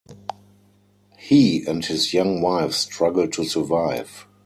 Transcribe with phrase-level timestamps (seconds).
[1.19, 4.25] He and his young wife struggle to survive.